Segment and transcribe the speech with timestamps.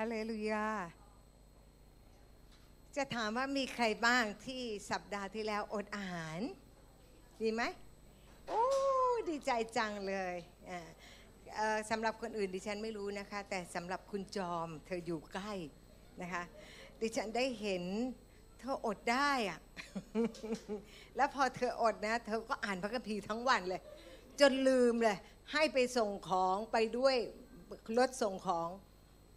[0.00, 0.68] ฮาเลลูยา
[2.96, 6.38] จะถามว่ามีใครบ้างที่สัปดาห์ที่แล้วอดอาหาร
[7.42, 7.62] ดีไหม
[8.48, 8.62] โอ้
[9.28, 10.36] ดีใจจังเลย
[11.90, 15.52] สำหรับคนอื่นดิฉันไม่รู้นะคะ แต่สำหรับคุณจอมเธออยู่ใกล้
[16.22, 16.42] นะคะ
[17.00, 17.84] ดิฉันได้เห็น
[18.60, 19.60] เธออดได้อะ
[21.16, 23.80] แล้วพอเธออดนะ เธอก็อ่านพระคัมภีร์ทั้งวันเลย
[24.40, 25.18] จนลืมเลย
[25.52, 27.16] ให้ไปส่งของไปด้วย
[27.98, 28.68] รถส่งของ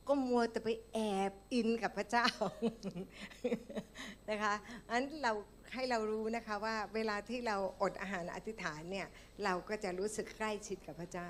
[0.09, 0.99] ก็มัวแต่ไปแอ
[1.29, 2.27] บอินกับพระเจ้า
[4.29, 4.53] นะคะ
[4.89, 5.31] อันเรา
[5.73, 9.07] ให้เรารู้นะคะว่าเวลาที่เราอดอาหารอธิษฐานเนี่ย
[9.43, 11.29] เราก็จะรู้สึกใกล้ชิดกับพระเจ้า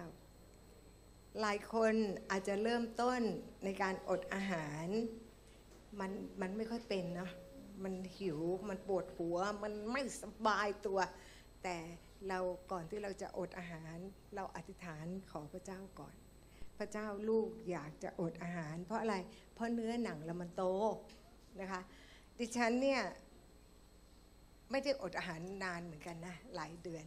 [1.42, 1.94] หลายคน
[2.32, 3.22] อาจจะเริ่มต้น
[3.64, 4.88] ในการอดอาหาร
[6.00, 7.32] มันมันไม่ค่อยเป็นเนาะ
[7.84, 11.00] มันหิวมันปวดหัว มันไม่สบายตัว
[11.64, 11.78] แต่
[12.28, 12.40] เรา
[12.72, 13.98] ก่อนที่เราจะอดอาหาร
[14.36, 16.16] เราอธิษฐานขอพระเจ้าก่อน
[16.80, 19.16] พระเจ้าลูกอยากจะอดอาหาร เพราะอะไร
[19.54, 20.64] เพราะเนื้อหนังเรามันโต
[21.62, 21.82] นะคะ
[22.40, 23.02] ดิฉันเนี่ย
[24.72, 27.06] ไม่ได้อดอาหารนานเหมือนกันนะหลายเดือน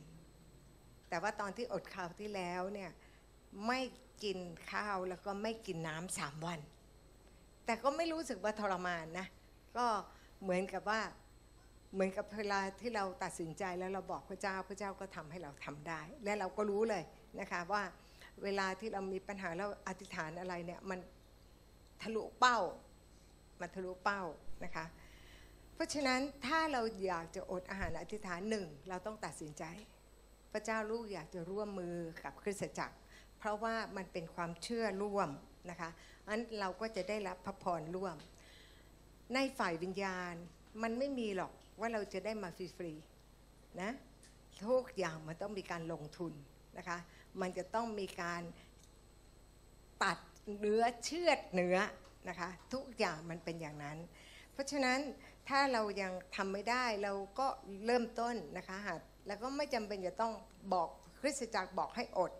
[1.08, 2.90] แต่ว่าตอนที่อดคราวที่แล้วเนี่ย
[3.66, 3.80] ไม่
[4.22, 4.38] กิน
[4.70, 6.60] ข้าวแล้วก็ไม่กินน้ำสามวัน
[7.66, 9.26] แต่ก็ไม่รู้สึกว่าทรมานนะ
[9.76, 9.86] ก็
[10.42, 11.00] เหมือนกับว่า
[11.92, 17.02] เหมือนกับเวลาที่เราตัดสินใจแล้วเราบอกพระเจ้าพระเจ้าก็ทำให้เราทำได้ และเราก็รู้เลย
[17.40, 17.82] นะคะว่า
[18.42, 20.98] เวลาที่เรามีปัญหาแล้วอธิษฐานอะไรเนี่ยมัน
[22.02, 22.58] ทะลุเป้า
[23.60, 24.22] มันทะลุเป้า
[24.64, 24.84] นะคะ
[25.74, 29.64] เพราะฉะนั้นถ้าเราอยากจะอดอาหารอธิษฐานหนึ่งเราต้องตัดสินใจ
[30.52, 32.96] พระเจ้าลูกอยากจะร่วมมือกับคริสตจักร
[33.38, 35.28] เพราะว่ามันเป็นความเชื่อร่วม
[35.70, 35.90] นะคะ
[36.28, 38.16] อันเราก็จะได้รับพระพรร่วม
[39.34, 40.34] ในฝ่ายวิญญาณ
[40.82, 43.90] มันไม่มีหรอกว่าเราจะได้มาฟรีๆนะ
[44.64, 46.32] ทุกอย่างมันต้องมีการลงทุน
[46.78, 46.98] นะคะ
[47.40, 48.42] มันจะต้องมีการ
[50.02, 50.18] ตัด
[50.58, 51.78] เนื้อเชือดเนื้อ
[52.28, 53.98] นะคะ ทุกอย่างมันเป็นอย่างนั้น
[54.52, 54.98] เพราะฉะนั้น
[55.48, 57.46] ถ้าเรายังทำไม่ได้เราก็
[57.86, 60.32] เริ่มต้นนะคะหัดแล้วก็ไม่จำเป็นจะต้อง
[60.74, 60.88] บอก
[61.20, 62.32] คริสตจักรบอกให้อด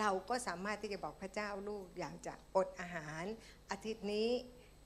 [0.00, 3.24] เราก็สามารถที่จะบอกพระเจ้าลูกอยากจะอดอาหาร
[3.70, 4.28] อาทิตย์นี้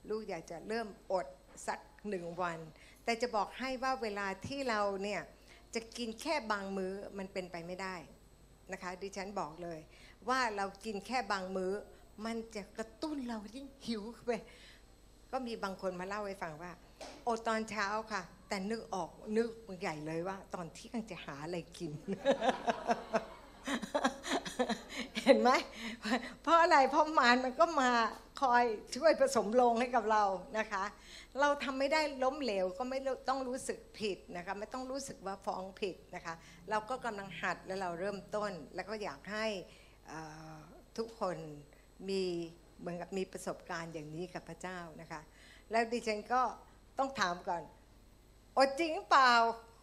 [0.09, 1.27] ลูกอยากจะเริ่มอด
[1.67, 2.59] สักหนึ่งวัน
[3.03, 5.21] แต่จะบอกให้ว่าเวลาที่เราเนี่ย
[5.75, 7.95] จะกินแค่บางมื้อมันเป็นไปไม่ได้
[8.71, 9.79] นะคะ ดิฉันบอกเลย
[10.29, 11.73] ว่าเรากินแค่บางมื้อ
[12.25, 14.31] มันจะกระตุ้นเรายิ่งหิวไป
[15.31, 16.71] ก็มีบางคนมาเล่าให้ฟังว่า
[17.23, 21.91] โอตอนเช้าค่ะ แต่นึกออกนึกใหญ่เลยว่า ตอนที่กำลังจะหาอะไรกิน
[25.23, 25.51] เห็นไหม
[26.41, 27.91] เพราะอะไรเพราะมารมันก็มา
[28.41, 28.63] คอย
[28.95, 30.23] ช่วยผสมลงให้กับเรา
[30.57, 30.83] นะคะ
[31.39, 32.99] เราทำไม่ได้ล้มเหลวก็ไม่
[33.29, 36.33] ต้องรู้สึกผิดนะคะไม่ต้องรู้สึกว่าฟ้องผิดนะคะ
[36.69, 39.45] เราก็กำลังหัดและเราเริ่มต้น แล้วก็อยากให้
[40.97, 41.37] ทุกคน
[42.09, 42.23] มี
[42.79, 45.21] เหมือนกับมีประสบการณ์อย่างนี้กับพระเจ้านะคะ
[45.71, 46.41] แล้วดิฉันก็
[46.97, 47.63] ต้องถามก่อน
[48.57, 49.31] อดจริงเปล่า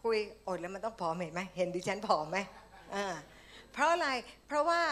[0.02, 2.38] คุยอดแล้วมันต้องผอมเห็นไหมเห็นดิฉันผอมไหม
[2.94, 3.06] อ่า
[3.72, 4.08] เพราะอะไร
[4.46, 4.82] เพราะว่า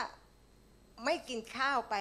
[1.04, 1.96] ไม่กินข้าวไป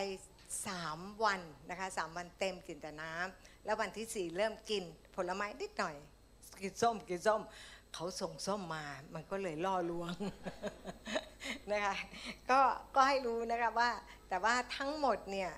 [0.68, 4.84] สามวันนะคะสามวันเต็มกินแต่น้ำแล้ววันที่สี่เริ่มกิน
[5.16, 5.96] ผลไม้นิดหน่อย
[6.62, 7.42] กินส้มกินส้ม
[7.94, 10.12] เขาส่งส้มมา มันก็เลยล่อลวง
[11.72, 11.96] นะคะ
[12.50, 12.60] ก็
[12.96, 13.90] ก็ให้รู้นะคะว่า
[14.30, 15.52] แต่ว่าทั้งหมดเนี่ย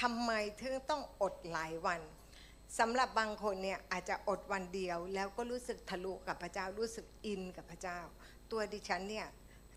[0.00, 2.00] ทำไมถึงต้องอดหลายวัน
[2.78, 7.98] สำหรับบางคนเนี่ยอาจจะอดวันเดียวแล้วก็รู้สึกทะลุกับพระเจ้ารู้สึกอินกับพระเจ้า
[8.50, 9.26] ตัวดิฉันเนี่ย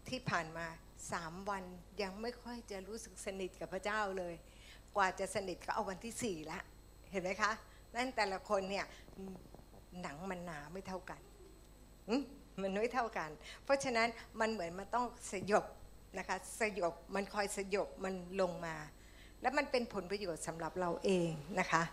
[0.09, 0.67] ที่ผ่านมา
[1.11, 1.63] สามวัน
[2.01, 4.35] ยังไม่ค่อยจะรู้สึกสนิทกับพระเจ้าเลย
[4.95, 6.59] กว่าจะสนิทก็เอาวันที่สี่ละ
[7.11, 7.51] เห็นไหมคะ
[7.95, 8.85] นั่นแต่ละคนเนี่ย
[10.01, 11.21] หนังมันหนาไม่เท่ากัน
[12.61, 13.29] มันไม่เท่ากัน
[13.63, 14.07] เพราะฉะนั้น
[14.39, 15.65] มันเหมือนมันต้องสยบ
[16.17, 18.75] นะคะสยบมันคอยสยบมันลงมา
[19.41, 21.83] แล้วมันเป็นผลประโยชน์สำหรับเราเองนะคะ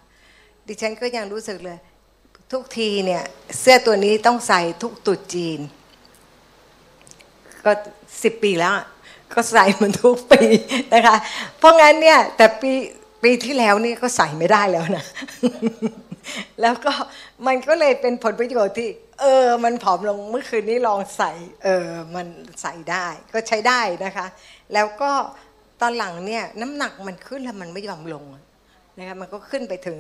[0.67, 1.79] ดิฉันก็ยังรู้สึกเลย
[2.53, 3.23] ทุกทีเนี่ย
[3.61, 5.61] เสื้อตัวนี้ต้องใส่ทุกตุดจีน
[7.67, 7.73] ก็
[8.23, 8.73] สิบปีแล้ว
[9.33, 10.43] ก็ใส่มันทุกปี
[10.95, 11.17] นะคะ
[11.59, 12.73] เพราะงั้นเนี่ยแต่ปี
[13.23, 15.05] ปีที่แล้วนี่ก็ใส่ไม่ได้แล้วนะ
[16.61, 16.93] แล้วก็
[17.47, 18.89] มันก็เลยเป็นผลประโยชน์ที่
[19.21, 21.33] เออ มันผอมลงเมื่อคืนนี้ลองใส่
[21.65, 22.27] เออ มัน
[22.63, 24.27] ใส่ได้ ก็ใช้ได้นะคะ
[24.75, 25.11] แล้วก็
[25.81, 28.25] ตอนหลังเนี่ยน้ำหนักมันขึ้นแล้วมันไม่ยอมลง
[28.99, 29.99] นะคะมันก็ขึ้นไปถึง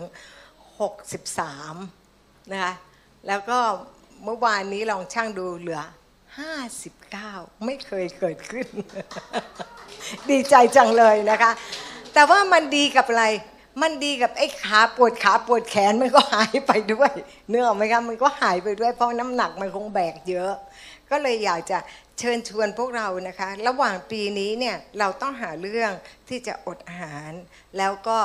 [1.25, 2.73] 63 นะคะ
[3.27, 3.59] แล้วก็
[4.25, 5.83] เมื่อวานนี้ลองช่างดูเหลือ
[6.43, 8.67] 59 ไม่เคยเกิดขึ้น
[10.31, 11.51] ดีใจจังเลยนะคะ
[12.15, 13.27] แต่ว่ามันดีกับอะไร
[13.83, 17.13] มันดีกับไอ้ขาปวดขาปวดแขนมันก็หายไปด้วย
[17.49, 20.53] เนื้อไหมคะมันก็หายไปด้วยเพราะน้ำหนักมันคงแบกเยอะ
[21.11, 21.79] ก็เลยอยากจะ
[22.19, 25.91] เชิญชวนพวกเรานะคะ ระหว่างปีนี้เนี่ยเราต้องหาเรื่อง
[26.29, 27.33] ที่จะอดอาหาร
[27.79, 28.19] แล้วก็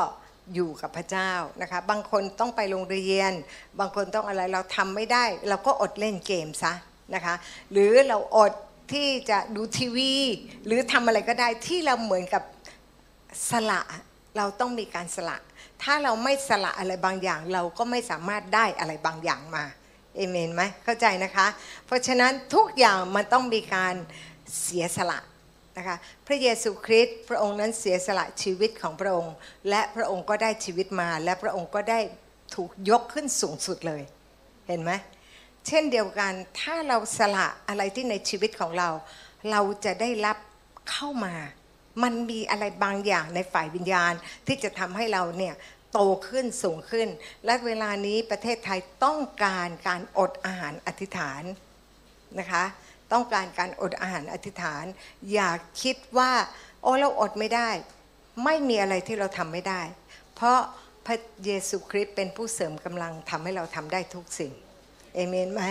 [0.54, 3.32] อยู่กับพระเจ้านะคะ บางคนต้องไปโรงเรียน
[3.80, 6.74] บางคนต้องอะไรเราทำไม่ได้ เราก็อดเล่นเกมซะ
[7.16, 7.36] นะคะ
[7.72, 8.52] หรือเราอด
[8.94, 10.14] ที่จะดูทีวี
[10.66, 12.44] หรือทำอะไรก็ได้ที่เราเหมือนกับ
[13.50, 13.82] สละ
[14.38, 15.38] เราต้องมีการสละ
[15.84, 19.66] ถ้าเราไม่สละอะไรบางอย่าง เราก็ไม่สามารถได้อะไรบางอย่างมา
[20.16, 21.48] เอเมนไหมเข้าใจนะคะ
[21.86, 23.96] เพราะฉะนั้นทุกอย่างมันต้องมีการ
[24.62, 25.20] เสียสละ
[25.78, 25.96] นะคะ
[26.28, 29.34] พระเยซูคริสต์พระองค์นั้นเสียสละชีวิตของพระองค์
[29.70, 32.00] และพระองค์ก็ได้ชีวิตมา และพระองค์ก็ได้
[32.56, 34.02] ถูกยกขึ้นสูงสุดเลย
[34.68, 34.92] เห็นไหม
[35.68, 38.90] เช่นเดียวกันถ้าเราสละอะไรที่ในชีวิตของเรา
[39.52, 40.38] เราจะได้รับ
[40.92, 41.36] เข้ามา
[42.04, 44.14] มันมีอะไรบางอย่างในฝ่ายวิญญาณ
[44.48, 45.56] ที่จะทำให้เราเนี่ย
[45.94, 47.08] โตขึ้นสูงขึ้น
[47.46, 51.44] และเวลานี้ประเทศไทยต้องการการอดอาหารอธิษฐาน
[52.40, 52.64] นะคะ
[53.14, 54.86] ต้องการการอดอาหารอธิษฐาน
[55.34, 55.52] อย่า
[55.82, 56.32] คิดว่า
[56.82, 57.70] โอ้เราอดไม่ได้
[58.44, 59.82] ไม่มีอะไรที่เราทำไม่ได้
[60.36, 60.60] เพราะ
[61.06, 64.54] พระเยซูคริสต์เป็นผู้เสริมกำลังทำให้เราทำได้ทุกสิ่ง
[65.14, 65.64] เอเมนไหม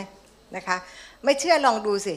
[0.56, 0.76] นะคะ
[1.24, 2.16] ไม่เชื่อลองดูสิ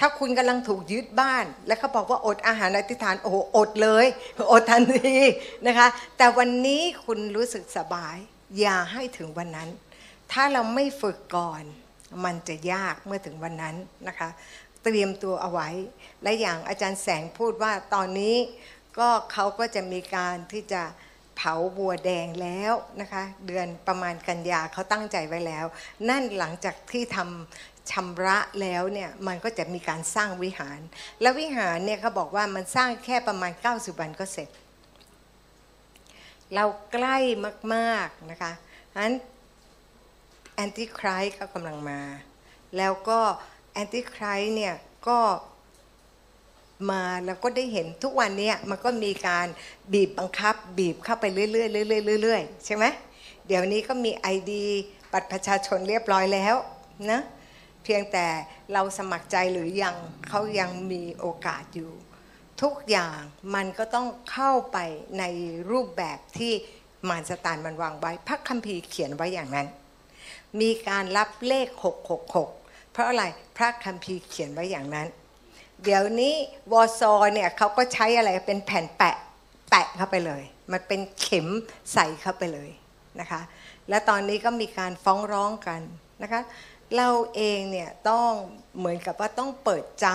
[0.00, 4.06] ถ้าคุณกำลังถูกยึดบ้าน แล้วเขาบอกว่าอดอาหารอธิษฐานโอ้โหอดเลย
[4.52, 5.18] อดทันที
[5.66, 8.16] นะคะ แต่วันนี้คุณรู้สึกสบาย
[8.58, 9.68] อย่าให้ถึงวันนั้น
[10.32, 11.62] ถ้าเราไม่ฝึกก่อน
[12.24, 13.76] มันจะยากเมื่อถึงวันนั้น
[14.08, 14.28] นะคะ
[14.84, 15.68] เตรียมตัวเอาไว้
[16.22, 18.36] และอย่างอาจารย์แสงพูดว่าตอนนี้
[18.98, 20.82] ก็เขาก็จะมีการที่จะ
[21.36, 25.64] เผาบัวแดงแล้วนะคะ เดือนประมาณกันยาเขาตั้งใจไว้แล้ว
[26.08, 30.80] นั่นหลังจากที่ทำชำระแล้วเนี่ยมันก็จะมีการสร้างวิหาร
[31.20, 34.48] และวิหารเนี่ยเขาบอกว่ามันสร้างแค่ประมาณ 90 วันก็เสร็จ
[36.54, 37.16] เราใกล้
[37.74, 38.52] มากๆนะคะ
[39.02, 39.14] นั้น
[40.54, 42.00] แอนติครายก็กำลังมา
[42.76, 43.20] แล้วก็
[43.72, 44.74] แอนติครายเนี่ย
[45.08, 45.18] ก็
[46.90, 49.46] มาแล้วก็ได้เห็นทุกวันนี้มันก็มีการ
[49.92, 51.62] บีบบังคับ บีบเข้าไปเรื่อยๆเรื่
[52.14, 52.84] อยๆเรื่อยๆใช่ไหม
[53.46, 54.52] เดี๋ยวนี้ก็มี ID
[55.12, 56.54] บัตรประชาชนเรียบร้อยแล้ว
[57.10, 57.20] นะ
[57.84, 58.26] เพียงแต่
[58.72, 59.96] เราสมัครใจหรือยัง
[60.28, 61.92] เขายังมีโอกาสอยู่
[62.62, 63.18] ทุกอย่าง
[63.54, 64.78] มันก็ต้องเข้าไป
[65.18, 65.24] ใน
[65.70, 66.52] รูปแบบที่
[67.08, 69.66] มารสตานมันวางไว้พระคัมภีร์เขียนไว้อย่างนั้น
[70.60, 71.68] มีการรับเลข
[72.30, 73.24] 666 เพราะอะไร
[73.56, 75.08] พระคัมภีร์เขียนไว้อย่างนั้น
[75.82, 76.34] เดี๋ยวนี้
[76.72, 79.16] วอซอเนี่ยเขาก็ใช้อะไรเป็นแผ่นแปะ
[79.70, 80.42] แปะเข้าไปเลย
[80.72, 81.46] มันเป็นเข็ม
[81.92, 82.70] ใส่เข้าไปเลย
[83.20, 83.40] นะคะ
[83.88, 85.80] และตอนนี้ก็มีการฟ้องร้องกัน
[86.22, 86.42] นะคะ
[86.96, 88.30] เราเองเนี่ยต้อง
[88.78, 90.08] เหมือนกับว่าต้องเปิดใจ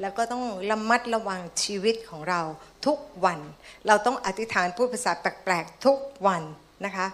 [0.00, 2.40] แล้วก็ต้องระมัดระวังชีวิตของเรา
[2.86, 3.40] ทุกวัน
[3.86, 6.42] เราต้องอธิษฐานพูดภาษาแปลกๆทุกวัน
[6.84, 7.06] นะคะ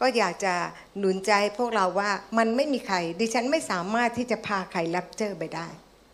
[0.00, 0.54] ก็อยากจะ
[0.98, 5.66] หนุนใจพวกเราว่ามันไม่มีใคร ดิฉันไม่สามารถที่จะพาใครรับเจอไปได้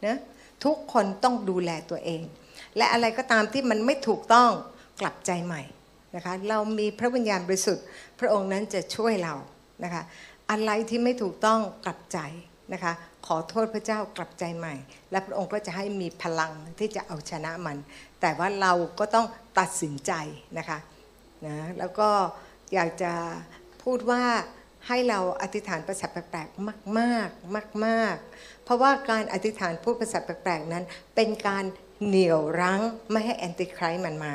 [0.07, 0.19] นะ
[0.65, 2.23] ทุกคนต้องดูแลตัวเอง
[2.77, 4.51] และอะไรก็ตามที่มันไม่ถูกต้อง
[5.01, 5.63] กลับใจใหม่
[6.15, 7.85] นะคะเรามีพระวิญญาณบริสุทธิ์
[8.21, 9.35] พระองค์นั้นจะช่วยเรา
[9.85, 10.03] นะคะ
[10.51, 12.19] อะไรที่ไม่ถูกต้องกลับใจ
[12.73, 12.93] นะคะ
[13.27, 14.75] ขอโทษพระเจ้ากลับใจใหม่
[15.11, 17.77] และพระองค์ก็จะให้มีพลังที่จะเอาชนะมัน
[18.21, 19.27] แต่ว่าเราก็ต้อง
[19.59, 20.13] ตัดสินใจ
[20.59, 20.79] นะคะ
[21.47, 22.09] นะแล้วก็
[22.75, 23.13] อยากจะ
[23.83, 24.23] พูดว่า
[24.87, 30.85] ให้เราอธิษฐานภาษาแปลกๆมาก ๆ มาก ๆ เพราะว่าการอธิษฐานพูดภาษาแปลกๆนั้น
[31.17, 31.65] เป็นการ
[32.07, 32.81] เหนี่ยวรั้ง
[33.11, 34.35] ไม่ให้แอนติไครส์มันมา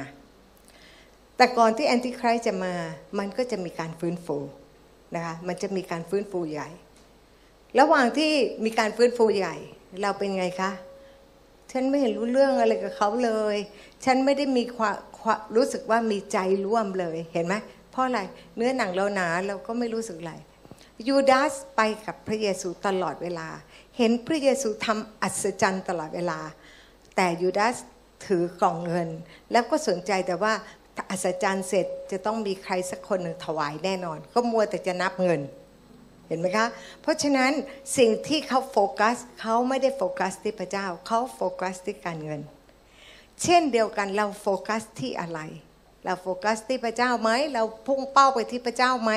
[1.38, 2.74] แต่ก่อนที่แอนติไครส์จะมา
[3.20, 4.38] มันก็จะมีการฟื้นฟู
[5.16, 6.70] นะคะมันจะมีการฟื้นฟูใหญ่
[7.80, 8.32] ระหว่างที่
[8.66, 9.56] มีการฟื้นฟูใหญ่
[10.02, 10.72] เราเป็นไงคะ
[11.72, 13.58] ฉันไม่เห็นรู้เรื่องอะไรกับเขาเลย
[14.06, 14.96] ฉันไม่ได้มีความ
[15.56, 17.56] รู้สึกว่ามีใจร่วมเลย เห็นไหม
[17.92, 18.20] เพราะอะไร
[18.56, 20.34] เนื้อหนังเราหนาเราก็ไม่รู้สึกอะไร
[21.08, 23.48] ยูดาสไปกับพระเยซูตลอดเวลา
[23.98, 26.40] เห็นพระเยซูทำอัศจรรย์ตลอดเวลา
[27.16, 27.76] แต่ยูดาส
[28.26, 29.10] ถือกล่องเงิน
[29.52, 30.54] แล้วก็สนใจแต่ว่า
[31.10, 35.42] อัศจรรย์เสร็จจะต้องมีใครสักคนหนึ่งถวายแน่นอน ก็มัวแต่จะนับเงิน
[36.28, 36.68] เห็นไหมคะ
[37.02, 37.52] เพราะฉะนั้น
[37.98, 42.42] สิ่งที่เขาโฟกัสเขาไม่ได้โฟกัสที่พระเจ้าเขาโฟกัสที่การเงิน
[43.42, 45.40] เช่นเดียวกันเราโฟกัสที่อะไร
[46.06, 49.12] เราโฟกัสที่พระเจ้าไหมเราพุ่งเป้าไปที่พระเจ้าไหม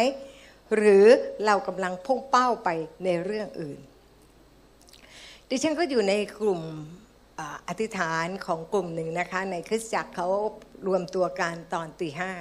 [0.77, 1.07] หรือ
[1.47, 2.69] เรากำลังพุ่งเป้าไป
[3.05, 3.79] ในเรื่องอื่น
[5.51, 6.63] ดิฉันก็อยู่ในกลุ่ม
[7.69, 10.29] อธิษฐานของกลุ่มหนึ่งนะคะ ในคริสตจักรเขา
[10.87, 12.33] รวมตัวกันตอนตีห้า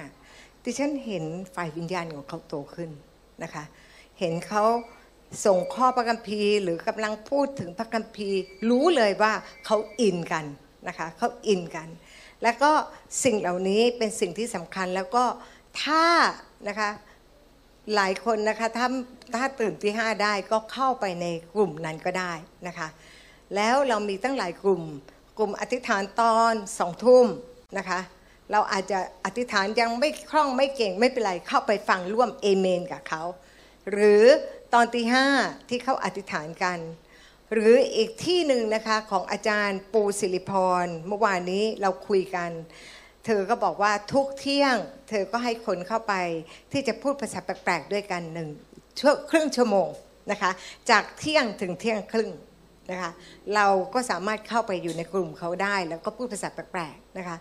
[0.64, 2.90] ดิฉันเห็นฝ่ายวิญญาณของเขาโตขึ้น
[3.42, 3.64] นะคะ
[4.20, 4.64] เห็นเขา
[5.44, 8.38] ส่งข้อพระคัมภีร์ หรือกำลังพูดถึงพระคัมภีร์
[8.70, 9.32] รู้เลยว่า
[9.66, 10.44] เขาอินกัน
[10.88, 11.88] นะคะเขาอินกัน
[12.42, 12.70] แล้วก็
[13.24, 15.24] สิ่งเหล่านี้เป็นสิ่งที่สำคัญแล้วก็
[15.82, 16.04] ถ้า
[16.68, 16.90] นะคะ
[17.94, 18.86] หลายคนนะคะถ้า
[19.36, 22.32] ถ้าตื่นที่ห้าได้ก็เข้าไปในกลุ่มนั้นก็ได้
[22.66, 22.88] นะคะ
[23.54, 24.82] แล้วเรามีตั้งหลายกลุ่ม
[25.38, 27.26] กลุ่มอธิษฐานตอนสองทุ่ม
[27.78, 28.00] นะคะ
[28.52, 33.22] เราอาจจะอธิษฐานยังไม่คล่องไม่เก่งไม่เป็นไรเข้าไปฟังร่วมเอเมนกับเขา
[33.92, 34.24] หรือ
[34.74, 35.26] ตอนตีห้า
[35.68, 36.78] ที่เขาอธิษฐานกัน
[37.52, 40.52] หรืออีกที่หนึ่งนะคะของอาจารย์ปูสิริพ
[40.84, 42.50] ร เมื่อวานนี้เราคุยกัน
[43.26, 44.76] เธอก็บอกว่าทุกเที่ยง
[45.08, 46.14] เธอก็ให้คนเข้าไป
[46.72, 48.48] ที่จะพูดภาษาแปลกๆด้วยกันหนึ่ง
[49.00, 49.88] ชั่วครึ่งชั่วโมง
[50.30, 50.50] นะคะ
[50.90, 52.30] จากเที่ยงถึงเที่ยงครึ่ง
[52.90, 53.10] นะคะ
[53.54, 57.36] เราก็สามารถเข้าไปอยู่ในกลุ่มเขาได้ แล้วก็พูดภาษาแปลกๆนะคะ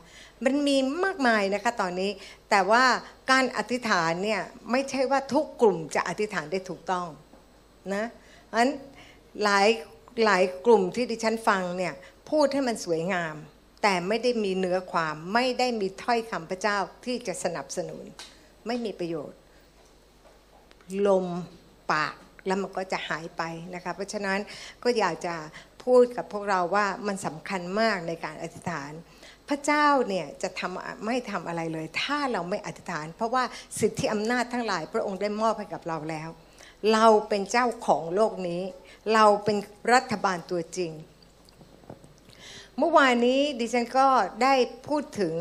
[0.46, 2.12] มันมีมากมายนะคะตอนนี้
[2.50, 2.84] แต่ว่า
[3.32, 7.08] การอธิษฐานเนี่ยไม่ใช่ว่าทุกกลุ่มจะอธิษฐานได้ถูกต้อง
[7.94, 8.06] นะ
[8.54, 8.70] อัน
[9.44, 9.68] หลาย
[10.26, 11.94] หลายกลุ่มที่ดิฉันฟังเนี่ย
[12.30, 13.36] พูดให้มันสวยงาม
[13.88, 18.04] แต่ไม่ได้มีเนื้อความไม่ได้มีถ้อยคำพระเจ้าที่จะสนับสนุน
[18.68, 19.40] ไม่มีประโยชน์
[21.08, 21.28] ลม
[21.92, 22.16] ปาก
[22.46, 23.44] แล้วมันก็จะหายไป
[23.76, 24.40] นะคะ เพราะฉะนั้น
[24.84, 25.36] ก็อยากจะ
[25.84, 28.92] พูดกับพวกเราว่ามันสำคัญมากในการอธิษฐาน
[29.50, 33.44] พระเจ้าเนี่ยจะทำไม่ทำอะไรเลย ถ้าเราไม่อธิษฐาน เพราะว่า
[33.80, 36.30] สิทธิอำนาจทั้งหลาย พระองค์ได้มอบให้กับเราแล้ว
[36.94, 38.62] เราเป็นเจ้าของโลกนี้
[39.14, 39.58] เราเป็น
[39.94, 40.92] รัฐบาลตัวจริง
[42.80, 44.08] เมื่อวานนี้ดิฉันก็
[44.44, 44.54] ได้
[44.88, 45.36] พูดถึง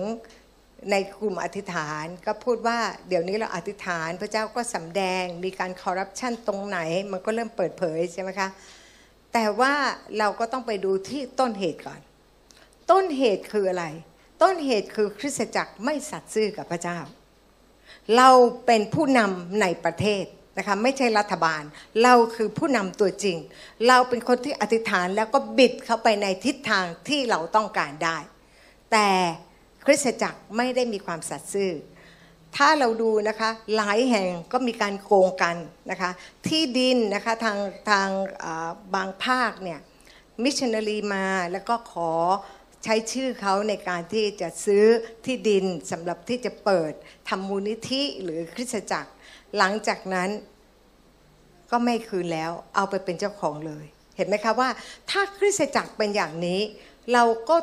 [0.90, 6.78] ในกลุ่มอธิษฐานก็พูดว่าเดี๋ยวนี้เราอธิษฐานพระเจ้าก็สำแดงมีการคอร์รัปชันตรงไหน
[7.12, 8.48] มันก็เริ่มเปิดเผยใช่ไหมคะ
[9.32, 9.74] แต่ว่า
[10.18, 12.00] เราก็ต้องไปดูที่ต้นเหตุก่อน
[12.90, 13.86] ต้นเหตุคืออะไร
[14.42, 16.98] ต้นเหตุคือคริสตจักรไม่สัตย์ซื่อกับพระเจ้า
[18.16, 18.30] เรา
[18.66, 20.24] เป็นผู้นำในประเทศ
[20.58, 21.62] นะคะไม่ใช่รัฐบาล
[22.02, 23.38] เราคือผู้นำตัวจริง
[23.88, 28.18] เราเป็นคนที่อธิษฐานแล้วก็บิดเข้าไปในทิศทางที่เราต้องการได้
[28.92, 29.08] แต่
[29.84, 31.72] คริสตจักรไม่ได้มีความสัตย์ซื่อ
[32.56, 35.56] ถ้าเราดูนะคะหลายแห่งก็มีการโกงกัน
[35.90, 36.10] นะคะ
[36.48, 37.58] ที่ดินนะคะทาง
[37.90, 38.08] ทาง
[38.94, 39.80] บางภาคเนี่ย
[40.42, 42.10] มิชชันนารีมาแล้วก็ขอ
[42.84, 44.84] ใช้ชื่อเขาในการที่จะซื้อ
[45.24, 46.92] ที่ดินสำหรับที่จะเปิด
[47.28, 49.10] ทำมูลนิธิหรือคริสตจักร
[49.58, 50.30] หลังจากนั้น
[51.70, 53.84] ก็ไม่คืนแล้ว เอาไปเป็นเจ้าของเลย
[54.16, 54.68] เห็นไหมคะว่า
[55.10, 56.60] ถ้าคริสตจักรเป็นอย่างนี้
[57.12, 57.56] เราก็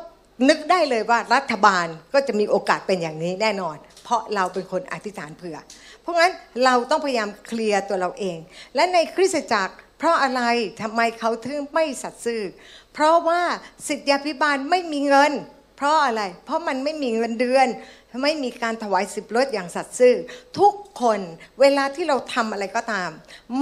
[0.48, 5.58] นึกได้เลยว่ารัฐบาลก็จะมีโอกาสเป็นอย่างนี้แน่นอน เพราะเราเป็นคนอธิษฐานเผื่อ
[6.00, 6.32] เพราะงั้น
[6.64, 8.38] เราต้องพยายามเคลียร์ตัวเราเอง
[8.74, 10.42] และในคริสตจักร เพราะอะไร
[10.82, 12.42] ทำไมเขาถึงไม่สัตย์ซื่อ
[12.92, 13.42] เพราะว่า
[13.88, 15.32] สิทธิพิบาลไม่มีเงิน
[15.76, 17.68] เพราะอะไร เพราะมันไม่มีเงินเดือน
[18.22, 20.14] ไม่มีการถวายสิบรถอย่างสัตย์ซื่อ
[20.58, 21.20] ทุกคน
[21.60, 23.10] เวลาที่เราทำอะไรก็ตาม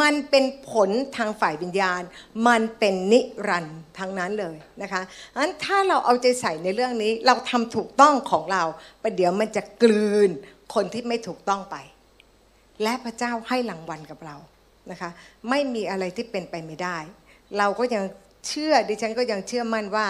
[0.00, 2.02] มันเป็นผลทางฝ่ายวิญญาณ
[2.48, 5.02] มันเป็นนิรันด์ทั้งนั้นเลยนะคะ
[5.36, 8.62] งั้นถ้าเราเอาใจใส่ในเรื่องนี้ เราทำถูกต้องของเรา
[9.02, 10.30] ประเดี๋ยวมันจะกลืน
[10.74, 11.76] คนที่ไม่ถูกต้องไป
[12.82, 14.36] และพระเจ้าให้รางวัลกับเรา
[14.90, 15.10] นะคะ
[15.50, 16.98] ไม่มีอะไรที่เป็นไปไม่ได้
[17.58, 18.04] เราก็ยัง
[18.48, 20.06] เชื่อดิฉันก็ยังเชื่อมั่นว่า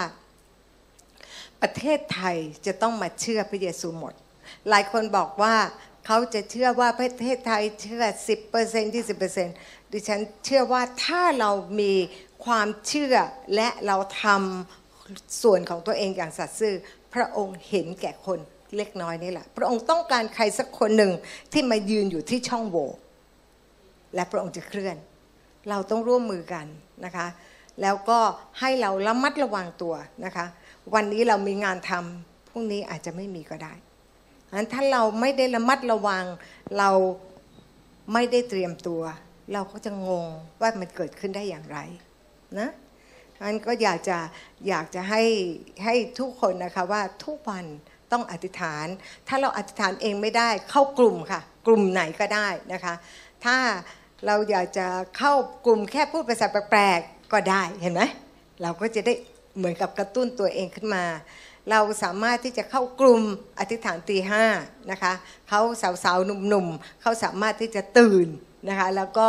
[1.61, 4.13] ประเทศไทยจะต้องมาเชื่อพระเยซูหมด
[4.69, 5.55] หลายคนบอกว่า
[6.05, 8.03] เขาจะเชื่อว่าประเทศไทยเชื่อ
[8.53, 8.95] 10%
[9.35, 11.93] 20%ดิฉันเชื่อว่าถ้าเรามี
[12.45, 13.15] ความเชื่อ
[13.55, 16.73] และเราทำส่วนของตัวเองอย่างสัตย์ซื่อ
[17.13, 18.39] พระองค์เห็นแก่คน
[18.77, 21.11] เล็กน้อยนี่แหละ พระองค์ต้องการใครสักคนหนึ่ง
[21.53, 22.89] ที่มายืนอยู่ที่ช่องโหว่
[24.15, 24.97] และพระองค์จะเคลื่อน
[25.69, 26.65] เราต้องร่วมมือกัน
[27.05, 27.27] นะคะ
[27.81, 28.19] แล้วก็
[28.59, 30.45] ให้เราระมัดระวังตัวนะคะ
[30.93, 33.73] วันนี้เรามีงานทำพรุ่งนี้อาจจะไม่มีก็ได้
[34.55, 36.25] นั้นถ้าเราไม่ได้ระมัดระวัง
[36.77, 36.89] เรา
[38.13, 39.01] ไม่ได้เตรียมตัว
[39.53, 40.27] เราก็จะงง
[40.61, 41.77] ว่ามันเกิดขึ้นได้อย่างไร
[42.59, 42.69] นะ
[43.45, 44.17] นั้นก็อยากจะ
[44.67, 45.23] อยากจะให้
[45.83, 47.65] ให้ทุกคนนะคะว่าทุกวัน
[48.11, 48.87] ต้องอธิษฐาน
[49.27, 52.93] ถ้าเราอธิษฐานเองไม่ได้เข้ากลุ่มค่ะ กลุ่มไหนก็ได้นะคะ
[53.45, 53.57] ถ้า
[54.25, 55.33] เราอยากจะเข้า
[55.65, 58.01] กลุ่มแค่พูดภาษาแปลกๆก็ได้เห็นไหม
[58.61, 59.13] เราก็จะได้
[59.57, 61.05] เหมือนกับกระตุ้นตัวเองขึ้นมา
[61.71, 63.21] เราสามารถที่จะเข้ากลุ่ม
[63.59, 64.45] อธิษฐานตีห้า
[64.91, 65.13] นะคะ
[65.49, 65.61] เขา
[66.03, 68.27] สาวๆหนุ่มๆเขาสามารถที่จะตื่น
[68.69, 69.27] นะคะแล้วก็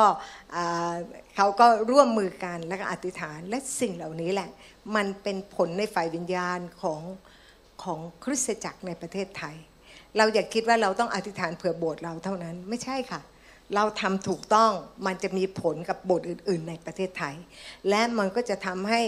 [1.36, 4.50] เขาก็ร่วมมือกันแล้วก็อธิษฐานและสิ่งเหล่านี้แหละ
[4.96, 7.00] มันเป็นผลในฝ่ายวิญญาณของ
[7.82, 9.56] ของคริสตจักรในประเทศไทย
[10.16, 13.20] เราอย่าคิดว่าเราต้องอธิษฐานเผื่อโบสถ์เราเท่านั้นไม่ใช่ค่ะ
[13.74, 14.72] เราทำถูกต้อง
[15.06, 17.34] มันจะมีผลกับโบสถ์อื่น ๆ ในประเทศไทย
[17.88, 19.00] และมันก็จะทำให้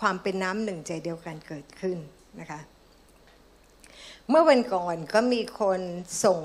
[0.00, 1.98] ความเป็นน้ำหนึ่งใจเดียวกันเกิดขึ้น
[2.40, 2.60] นะคะ
[4.28, 5.80] เมื่อวันก่อนก็มีคน
[6.24, 6.40] ส่ง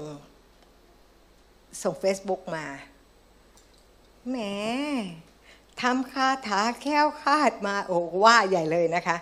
[1.83, 2.65] ส่ง Facebook มา
[4.29, 4.37] แหม
[5.81, 9.17] ทำคาถาแค้วคาดมาโอ้ว่าใหญ่เลยนะคะ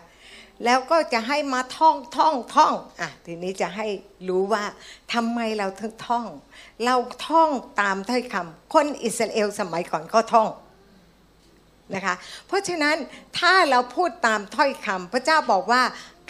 [0.66, 3.88] แล้วก็จะให้มาท่องท่องท่องอะทีนี้จะให้
[4.28, 4.64] รู้ว่า
[5.14, 6.26] ทำไมเราถึงท่อง
[6.86, 6.96] เรา
[7.28, 7.50] ท่อง
[7.82, 10.48] ตามถ้อยคำคนอิสราเอลสมัยก่อนก็ท่อง
[11.96, 12.16] นะคะ
[12.48, 12.96] เพราะฉะนั้น
[13.40, 15.82] ถ้าเราพูดตามถ้อยคำพระเจ้าบอกว่า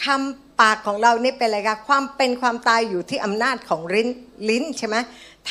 [0.06, 4.10] คำปากของเรานี่เป็นอะไรคะความเป็นความตายอยู่ที่อำนาจของลิ้น
[4.50, 4.96] ลิ้นใช่ไหม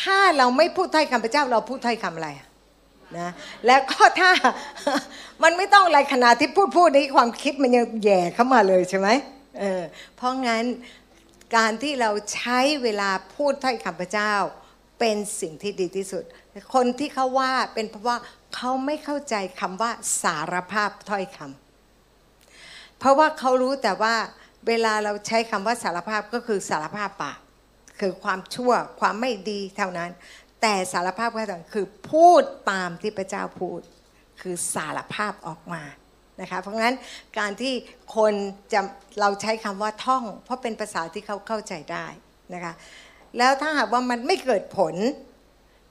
[0.01, 2.29] ถ้าเราไม่พูดถ้อยคำพระเจ้าเราพูดถ้อยคำอะไร
[3.19, 3.31] นะ
[3.67, 4.31] แล้วก็ถ้า
[5.43, 9.09] มันไม่ต้องอะไรขนาดที่พูดพูดนี้ความคิดมันยังแย่เข้ามาเลยใช่ไหม
[9.61, 9.83] เออ
[10.17, 10.65] เพราะงั้น
[11.57, 14.35] การที่เราใช้เวลาพูดถ้อยคำพระเจ้า
[15.01, 16.25] เป็นสิ่งที่ดีที่สุด
[16.75, 18.17] คนที่เขาว่าเป็นเพราะว่า
[18.55, 19.91] เขาไม่เข้าใจคำว่า
[20.23, 24.15] สารภาพถ้อยคำเพราะว่าเขารู้แต่ว่า
[24.69, 27.41] เวลาเราใช้คำว่าสารภาพก็คือสารภาพบาป
[28.01, 30.11] คือความชั่วความไม่ดีเท่านั้น
[30.63, 33.81] แต่สารภาพก็คือพูดตามที่พระเจ้าพูด
[34.41, 35.83] คือสารภาพออกมา
[36.41, 36.95] นะคะเพราะงั้น
[37.39, 37.75] การที่
[38.17, 38.35] คน
[38.73, 38.81] จะ
[39.21, 42.07] เราใช้คำว่าท่อง เพราะเป็นภาษาที่เขาเข้าใจได้
[42.55, 42.75] นะคะ
[43.39, 44.95] แล้วถ้าหากว่ามันไม่เกิดผล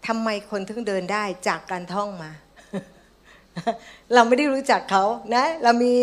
[0.07, 2.31] ทำไมคนถึงเดินได้จากการท่องมา
[4.13, 5.03] เราไม่ได้รู้จักเขา
[5.35, 5.93] นะเรามี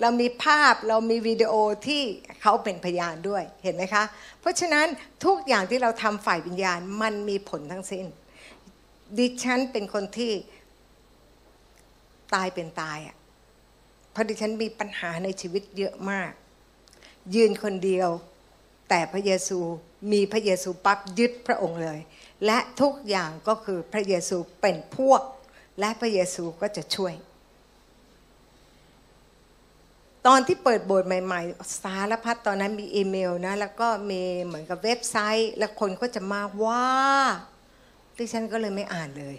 [0.00, 1.52] เรามีภาพเรามีวิดีโอ
[1.86, 2.02] ที่
[2.42, 4.04] เขาเป็นพยานด้วยเห็นไหมคะ
[4.40, 4.86] เพราะฉะนั้น
[5.24, 8.06] ทุกอย่างที่เราทำฝ่ายวิญญาณมันมีผลทั้งสิ้น
[9.18, 10.32] ดิฉันเป็นคนที่
[12.34, 13.16] ตายเป็นตายอะ่ะ
[14.12, 16.30] เพราะดิฉันมีปัญหาในชีวิตเยอะมาก
[17.34, 18.08] ยืนคนเดียว
[18.88, 19.58] แต่พระเยซู
[20.12, 21.98] มีพระเยซูปั๊บยึดพระองค์เลย
[22.46, 25.22] และทุกอย่างก็คือพระเยซูเป็นพวก
[25.80, 27.14] และพระเยซูก็จะช่วย
[30.26, 36.86] ตอนที่เปิดโบสถ์ใหม่ ๆ สารพัดตอนนั้นมีอีเมลนะ แล้วก็มีเหมือนกับเว็บไซต์ แล้วคนก็จะมาว่า
[38.16, 39.36] ดิฉันก็เลยไม่อ่านเลย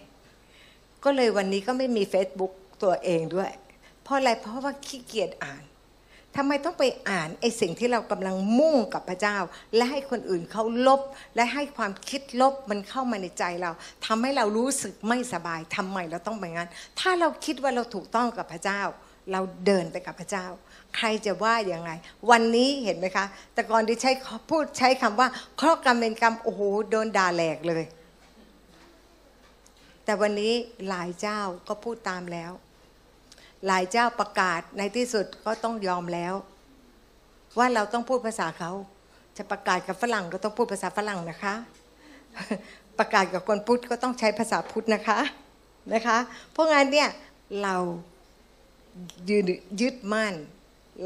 [1.03, 2.53] ก็เลยวันนี้ก็ไม่มี Facebook
[2.83, 3.51] ตัวเองด้วย
[4.01, 5.63] เพราะอะไรเพราะว่าขี้เกียจอ่าน
[6.37, 9.37] ทำไมต้องไปอ่านไอ้สิ่งที่เรากำลังมุ่งกับพระเจ้า
[9.75, 11.01] และให้คนอื่นเขาลบ
[11.35, 13.71] และให้ความคิดลบมันเข้ามาในใจเรา
[14.05, 18.81] ทำให้เรารู้สึกไม่สบายทำไมเราต้องไปงั้น ถ้าเราคิดว่าเราถูกต้องกับพระเจ้า
[19.31, 20.45] เราเดินไปกับพระเจ้า
[20.95, 21.91] ใครจะว่าอย่างไง
[22.31, 24.11] วันนี้เห็นไหมคะ แต่ก่อนที่ใช้
[24.49, 27.83] พูดใช้คำว่าเคราะห์กรรมเป็นกรรมโอ้โหโดนด่าแหลกเลย
[30.05, 30.53] แต่วันนี้
[30.87, 32.51] หลายเจ้าก็พูดตามแล้ว
[33.65, 36.33] หลายเจ้าประกาศในที่สุดก็ต้องยอมแล้ว
[37.57, 38.71] ว่าเราต้องพูดภาษาเขา
[39.37, 41.53] จะประกาศกับฝรั่งก็ต้องพูดภาษาฝรั่งนะคะ
[42.99, 45.19] ประกาศกับคนพุทธก็ต้องใช้ภาษาพุทธนะคะ
[45.93, 46.17] นะคะ
[46.51, 47.09] เพราะงั้นเนี่ย
[47.63, 47.75] เรา
[49.29, 49.45] ยืน
[49.81, 50.33] ยึดมั่น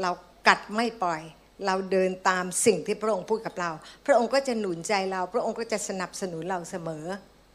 [0.00, 0.10] เรา
[0.48, 1.22] กัดไม่ปล่อย
[1.66, 3.70] เราเดินตามสิ่งที่พระองค์พูดกับเรา
[4.06, 7.04] พระองค์ก็จะหนุนใจเรา พระองค์ก็จะสนับสนุนเราเสมอ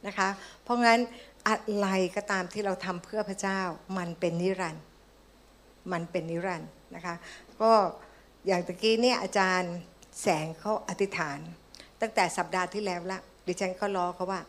[0.07, 0.29] นะคะ
[0.63, 0.99] เพราะงั้น
[1.47, 3.60] อะไรก็ตามที่เราทำเพื่อพระเจ้า
[3.97, 4.83] มันเป็นนิรันดร์
[5.91, 7.15] มันเป็นนิรันดร์นะคะ
[7.62, 7.71] ก็
[8.47, 9.73] อย่างตะกี้เนี่ยอาจารย์
[10.21, 11.39] แสงเขาอธิษฐาน
[12.02, 14.41] ตั้งแต่สัปดาห์ที่แล้วละดิฉันก็รอเขาว่า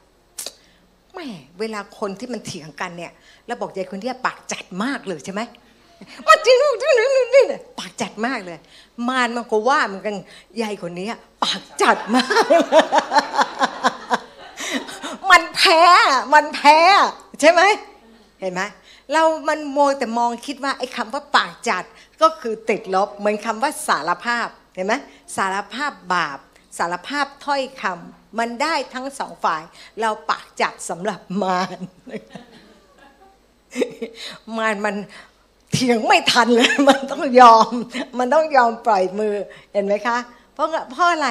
[1.14, 1.26] แม่
[1.60, 3.12] เวลาคนที่มันเถียงกันเนี่ย
[3.46, 5.40] แล้วบอกยายคนที่ปากจัดมากเลยใช่ไหม
[6.26, 6.94] มาจริงจริง
[7.34, 7.44] นี่
[7.78, 8.58] ปากจัดมากเลย
[9.08, 10.14] มารมันก็ว่าเหมือนกัน
[10.62, 11.08] ยายคนนี้
[11.44, 12.44] ปากจัดมาก
[15.30, 15.80] มันแพ้
[16.34, 16.78] มันแพ้
[17.40, 17.62] ใช่ไหม
[18.40, 18.62] เห็นไหม
[19.12, 21.84] เรามันโมแต่มองคิดว่าไอ้คำว่าปากจัด
[22.22, 24.94] ก็คือติดลบ เหมือนคำว่าสารภาพเห็นไหม
[25.36, 26.38] สารภาพบาป
[26.78, 29.62] สารภาพถ้อยคำมันได้ทั้งสองฝ่าย
[30.00, 31.78] เราปากจัดสำหรับมาร
[34.58, 34.96] มารมัน
[35.72, 37.72] เถียงไม่ทันเลย มันต้องยอม
[38.18, 39.34] มันต้องยอมปล่อยมือ
[39.72, 40.18] เห็นไหมคะ
[40.54, 41.28] เพราะเพราะอะไร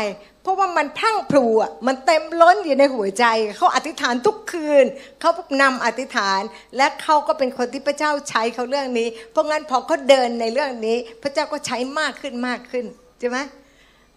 [0.47, 3.25] ราะว่ามันพังพลูอะมันเต็มล้นอยู่ในหัวใจ
[3.57, 4.85] เขาอธิษฐานทุกคืน
[5.19, 5.31] เขา
[5.61, 6.41] นำอธิษฐาน
[6.77, 12.85] และเขาก็เป็นคนที่พระเจ้าใช้เขาเรื่องนี้ เพราะงั้นพอเขาเดินในเรื่องนี้ พระเจ้าก็ใช้มากขึ้นมากขึ้น
[13.19, 13.37] ใช่ไหม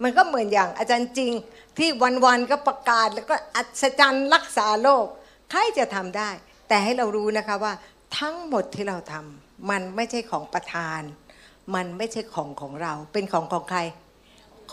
[0.02, 1.32] มันก็เหมือนอย่างอาจารย์จริง
[1.78, 1.88] ที่
[2.24, 5.06] วันๆก็ประกาศแล้วก็อัศจรรย์รักษาโรค
[5.50, 6.30] ใครจะทำได้
[6.68, 7.72] แต่ให้เรารู้นะคะว่า
[8.18, 11.00] ทั้งหมดที่เราทำมันไม่ใช่ของประธาน
[11.74, 13.80] มันไม่ใช่ของของเรา เป็นของของใคร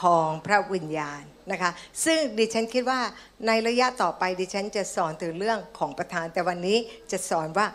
[0.01, 1.71] ของพระวิญญาณนะคะ
[2.05, 3.01] ซึ่งดิฉันคิดว่า
[3.47, 6.77] ในระยะต่อไปดิฉันจะสอนถึงเรื่องของประธาน แต่วันนี้
[7.11, 7.67] จะสอนว่า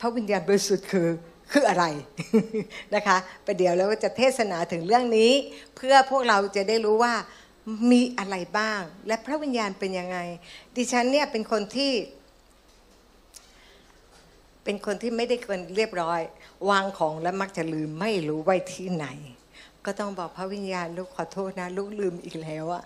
[0.00, 1.08] พระวิญญาณบริสุทธิ์คือ
[1.52, 1.84] คืออะไร
[2.94, 5.30] นะคะประเดี๋ยวเราก็จะเทศนาถึงเรื่องนี้
[5.76, 7.14] เพื่อพวกเราจะได้รู้ว่า
[7.90, 10.18] มีอะไรบ้าง และพระวิญญาณเป็นยังไง
[10.76, 11.92] ดิฉันเนี่ยเป็นคนที่
[14.64, 16.20] เป็นคนที่ไม่ได้คนเรียบร้อย
[16.70, 19.06] วางของแล้วมักจะลืมไม่รู้ไว้ที่ไหน
[19.86, 22.82] ก็ต้องบอกพระวิญญาณลูกขอโทษนะ ลูกลืมอีกแล้วอะ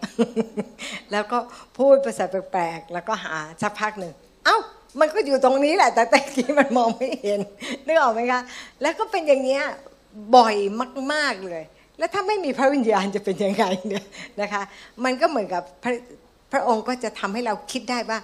[1.12, 1.38] แล้วก็
[1.78, 4.12] พูดภาษาแปลกๆแล้วก็หาสักพักหนึ่ง
[4.44, 4.56] เอ้า
[5.00, 7.40] มันก็อยู่ตรงนี้แหละ แต่แต่กี้มันมองไม่เห็น
[7.86, 8.40] นึกออกไหมคะ
[8.82, 9.62] แล้วก็เป็นอย่างเนี้ย
[10.36, 10.56] บ่อย
[11.12, 11.64] มาก ๆเลย
[11.98, 14.04] แล้วถ้าไม่มีพระวิญญาณจะเป็นยังไงเนี่ย
[14.40, 14.62] นะคะ
[15.04, 15.92] มันก็เหมือนกับพระ
[16.52, 18.18] พระองค์ก็จะทำให้เราคิดได้ว่า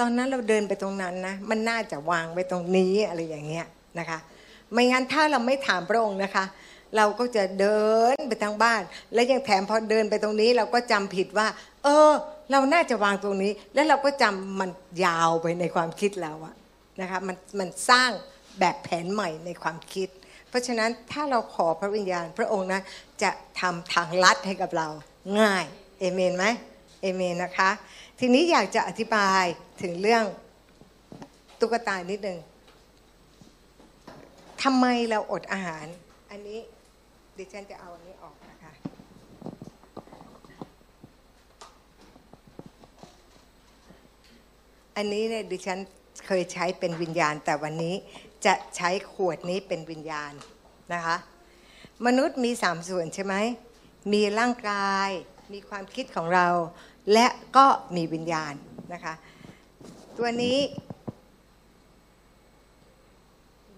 [0.00, 3.66] ตอนนั้นเราเดินไปตรงนั้นนะมันน่าจะวางไว้ตรงนี้อะไรอย่างเงี้ย
[3.98, 4.18] นะคะ
[4.72, 6.44] ไม่งั้นถ้าเราไม่ถามพระองค์นะคะ
[6.96, 7.82] เราก็จะเดิ
[8.14, 8.82] นไปทั้งบ้าน
[9.14, 11.48] และยังแถมพอเดินไปตรงนี้ เราก็จำผิดว่า
[11.84, 12.10] เออ
[12.50, 14.70] เราน่าจะวางตรงนี้ แล้วเราก็จำมัน
[15.04, 16.54] ยาวไปในความคิดเราอะ
[17.00, 18.10] นะคะมันมันสร้าง
[18.60, 20.08] แบบแผนใหม่ในความคิด
[20.48, 22.82] เพราะฉะนั้นถ้าเราขอพระวิญญาณพระองค์นั้น
[23.22, 24.88] จะทำทางลัดให้กับเรา
[25.40, 25.64] ง่าย
[26.00, 26.44] เอเมนไหม
[27.02, 27.70] เอเมนนะคะ
[28.20, 29.44] ทีนี้อยากจะอธิบาย
[29.82, 30.24] ถึงเรื่อง
[31.60, 32.38] ตุ๊กตานิดนึง
[34.62, 35.86] ทำไมเราอดอาหาร
[36.30, 36.60] อันนี้
[37.38, 38.72] ดิฉันจะเอาอันนี้ออกนะคะ
[44.96, 45.78] อันนี้เนี่ยดิฉัน
[46.26, 47.94] เคยใช้เป็นวิญญาณ แต่วันนี้
[48.46, 50.32] จะใช้ขวดนี้เป็นวิญญาณ
[50.92, 51.16] นะคะ
[52.06, 53.34] มนุษย์มีสามส่วนใช่ไหม
[54.12, 55.08] มีร่างกาย
[55.52, 56.48] มีความคิดของเรา
[57.12, 57.66] และก็
[57.96, 58.54] มีวิญญาณ
[58.92, 59.14] นะคะ
[60.18, 60.58] ตัวนี้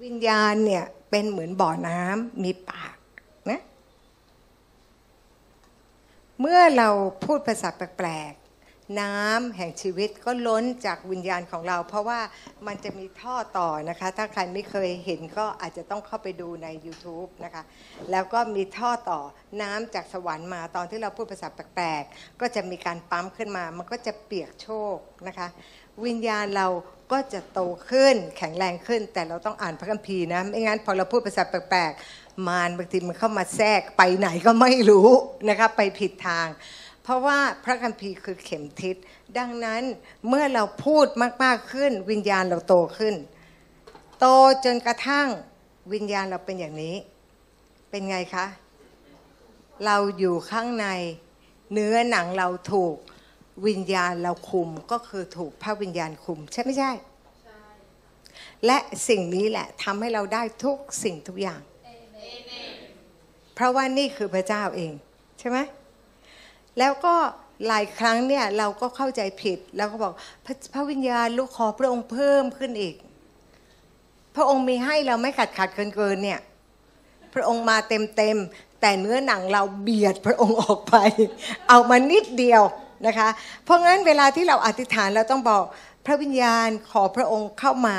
[0.05, 2.97] วิญญาณเนี่ยเป็นเหมือนบ่อน้ำมีปาก
[3.51, 3.61] นะ
[6.40, 6.88] เมื่อเรา
[7.25, 12.20] พูดภาษาแปลกๆ น้ำแห่งชีวิตก็ล้นจากวิญญาณของเรา เพราะว่า
[12.66, 17.62] มันจะมีท่อต่อนะคะ ถ้าใครไม่เคยเห็นก็อาจจะต้องเข้าไปดูใน YouTube นะคะ
[18.11, 19.20] แล้วก็มีท่อต่อ
[19.62, 24.97] น้ำจากสวรรค์มาตอนที่เราพูดภาษาแปลกๆ ก็จะมีการปั๊มขึ้นมา มันก็จะเปียกโชค
[25.29, 25.49] นะคะ
[26.05, 26.68] วิญญาณเรา
[27.12, 35.09] ก็จะโตขึ้นแข็งแรงขึ้น แต่เราต้องอ่านพระคัมภีร์นะไม่งั้นพอเราพูดภาษาแปลกๆ มารบางทีมันเข้ามาแทรกไปไหนก็ไม่รู้
[35.49, 36.49] นะคะไปผิดทาง
[37.03, 38.97] เพราะว่าพระคัมภีร์คือเข็มทิศ
[39.38, 39.83] ดังนั้น
[40.29, 41.07] เมื่อเราพูด
[41.44, 43.14] มากๆขึ้น วิญญาณเราโตขึ้น
[44.20, 44.27] โต
[44.64, 45.29] จนกระทั่ง
[45.92, 46.97] วิญญาณเราเป็นอย่างนี้
[47.90, 48.47] เป็นไงคะ
[49.87, 50.87] เราอยู่ข้างใน
[51.73, 52.94] เนื้อหนังเราถูก
[53.66, 56.92] วิญญาณเราคุมก็คือถูกพระวิญญาณคุม ใช่ไม่ใช่
[58.66, 61.61] และสิ่งนี้แหละทำให้เราได้ทุกสิ่งทุกอย่าง
[63.55, 64.93] เพราะว่านี่คือพระเจ้าเอง
[65.38, 65.59] ใช่ไหม
[66.79, 67.14] แล้วก็
[67.67, 70.12] หลายครั้งเนี่ยเราก็เข้าใจผิด แล้วก็บอก
[70.45, 72.95] พระพระวิญญาณลูกขอพระองค์เพิ่มขึ้นอีก
[74.37, 76.40] พระองค์มีให้เราไม่ขัดขัดเกินเกินเนี่ย
[77.35, 78.37] พระองค์มาเต็มเต็ม
[78.81, 80.95] แต่เนื้อหนังเราเบียดพระองค์ออกไป
[81.69, 82.62] เอามานิดเดียว
[83.07, 83.29] นะคะ
[83.64, 85.64] เพราะงั้นเวลาที่เราอธิษฐานเราต้องบอก
[86.07, 87.97] พระวิญญาณขอพระองค์เข้ามา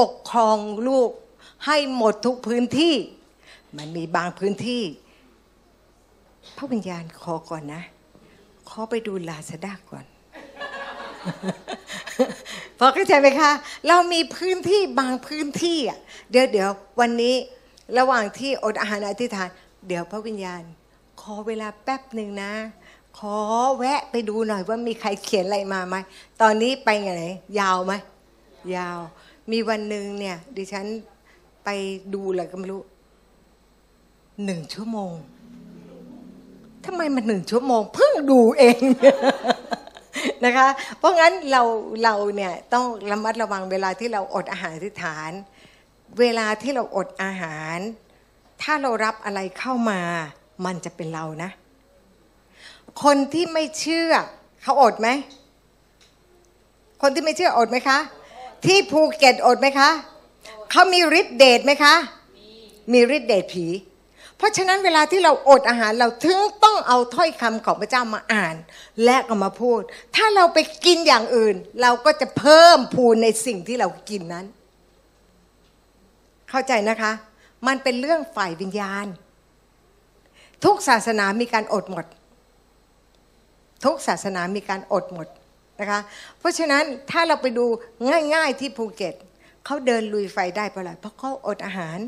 [0.00, 0.56] ปกครอง
[0.88, 1.10] ลูก
[1.66, 2.94] ให้หมดทุกพื้นที่
[3.76, 4.82] มันมีบางพื้นที่
[6.56, 7.82] พระวิญญาณขอก่อนนะ
[8.68, 10.04] ขอไปดูลาซาด้าก่อน
[12.78, 13.50] พอเข้าใจไหมคะ
[13.88, 15.98] เรามีพื้นที่บางพื้นที่อะ
[16.30, 17.34] เดี๋ยวเดี๋ยววันนี้
[17.98, 19.48] ระหว่างที่อดอาหารอธิษฐาน
[19.86, 20.62] เดี๋ยวพระวิญญาณ
[21.20, 22.52] ขอเวลาแป๊บหนึ่งนะ
[23.18, 23.36] ขอ
[23.76, 25.96] แวะไปดูหน่อยว่ามีใครเขียนอะไรมาไหม
[26.42, 27.10] ตอนนี้ไปไง
[27.60, 27.92] ยาวไหม
[28.76, 28.98] ยาว
[29.50, 30.86] มีวันหนึ่งเนี่ย ดิฉัน
[31.64, 31.68] ไป
[32.14, 32.82] ดูอะไรก็ไม่รู้
[34.44, 35.12] หนึ่งชั่วโมง
[36.84, 38.80] ทำไมมันหนึ่งชั่วโมง เพิ่งดูเอง
[40.44, 40.68] นะคะ
[40.98, 41.62] เพราะงั้นเรา
[42.04, 45.30] เราเนี่ยต้องระมัดระวังเวลาที่เราอดอาหารอธิษฐาน
[46.20, 47.78] เวลาที่เราอดอาหาร
[48.62, 50.00] ถ้าเรารับอะไรเข้ามา
[50.64, 51.50] มันจะเป็นเรานะ
[53.02, 54.10] คนที่ไม่เชื่อ
[54.62, 55.08] เขาอดไหม
[57.02, 57.98] คนที่ไม่เชื่ออดไหมคะ
[58.66, 59.90] ที่ภูเก็ตอดไหมคะ
[60.70, 61.94] เขามีฤทธิ์เดชไหมคะ
[62.92, 63.66] มีฤทธิ์เดชผี
[64.42, 68.56] เพราะฉะนั้นเวลาที่เราอดอาหารเราถึงต้องเอาถ้อยคำของพระเจ้ามาอ่าน
[69.04, 69.80] และก็มาพูด
[70.16, 74.46] ถ้าเราไปกินอย่างอื่น เราก็จะเพิ่มพูนในสิ่งที่เรากินนั้น
[76.50, 77.12] เข้าใจนะคะ
[77.66, 79.06] มันเป็นเรื่องฝ่ายวิญญาณ
[80.64, 82.06] ทุกศาสนามีการอดหมด
[83.84, 85.26] ทุกศาสนามีการอดหมด
[85.80, 86.00] นะคะ
[86.38, 87.66] เพราะฉะนั้นถ้าเราไปดู
[88.34, 89.14] ง่าย ๆที่ภูเก็ต
[89.64, 92.00] เขาเดินลุยไฟได้เพราะอะไรเพราะเขาอดอาหาร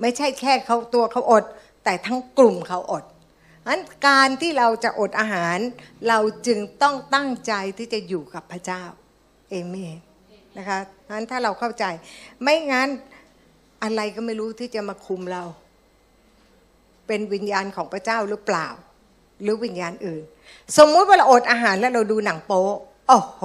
[0.00, 1.44] ไม่ใช่แค่เขาตัวเขาอด
[1.84, 3.04] แต่ทั้งกลุ่มเขาอด
[3.68, 5.58] นั้นการที่เราจะอดอาหาร
[6.08, 8.82] เราจึงต้องตั้งใจที่จะอยู่กับพระเจ้า
[9.50, 9.96] เอเมน
[10.58, 10.78] นะคะ
[11.10, 11.84] นั้นถ้าเราเข้าใจ
[12.42, 12.88] ไม่งั้น
[13.82, 15.42] อะไรก็ไม่รู้ที่จะมาคุมเรา
[17.06, 18.68] เป็นวิญญาณของพระเจ้าหรือเปล่า
[19.42, 20.22] หรือวิญญาณอื่น
[20.78, 22.62] สมมุติว่าเราอดอาหารแล้วเราดูหนังโป๊
[23.08, 23.42] โอ้โห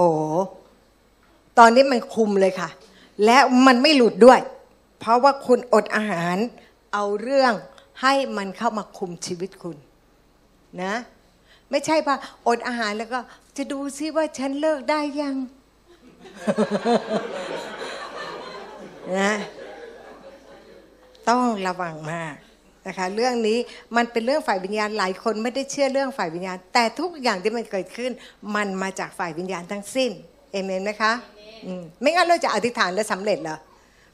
[1.59, 2.69] ตอนนี้มันคุมเลยค่ะ
[3.25, 4.39] และมันไม่หลุดด้วย
[4.99, 6.37] เพราะว่าคุณอดอาหาร
[6.93, 7.53] เอาเรื่อง
[8.01, 9.77] ให้มันเข้ามาคุมชีวิตคุณ
[10.83, 10.93] นะ
[11.71, 12.15] ไม่ใช่ป่ะ
[12.47, 13.19] อดอาหารแล้วก็
[13.57, 15.35] จะดูซิว่าฉันเลิกได้ยัง
[19.17, 19.33] นะ
[21.29, 22.35] ต้องระวังมาก
[22.87, 23.57] นะคะเรื่องนี้
[23.95, 28.11] มันเป็นเรื่องฝ่ายวิญญาณหลายคนไม่ได้เชื่อเรื่องฝ่ายวิญญาณ แต่ทุกอย่างที่มันเกิดขึ้น
[28.55, 30.11] มันมาจากฝ่ายวิญญาณทั้งสิ้น
[30.51, 31.13] เอเมนไหมคะ
[32.01, 33.57] ไม่งั้นเราจะอธิษฐานแล้วสำเร็จเหรอ